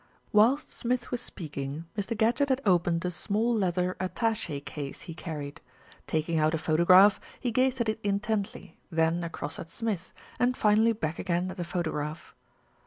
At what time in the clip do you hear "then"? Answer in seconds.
8.89-9.23